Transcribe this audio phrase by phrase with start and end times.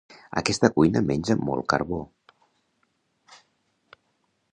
[0.39, 1.99] Aquesta cuina menja molt carbó.